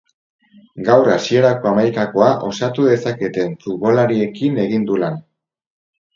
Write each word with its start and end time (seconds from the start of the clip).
Gaur 0.87 1.09
hasierako 1.15 1.69
hamaikakoa 1.71 2.31
osatu 2.47 2.87
dezaketen 2.93 3.55
futbolariekin 3.67 4.61
egin 4.67 4.89
du 4.91 4.99
lan. 5.05 5.23